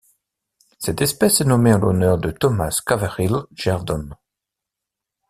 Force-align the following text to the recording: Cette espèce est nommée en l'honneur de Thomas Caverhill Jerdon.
Cette 0.79 1.03
espèce 1.03 1.41
est 1.41 1.45
nommée 1.45 1.75
en 1.75 1.77
l'honneur 1.77 2.17
de 2.17 2.31
Thomas 2.31 2.75
Caverhill 2.83 3.43
Jerdon. 3.53 4.09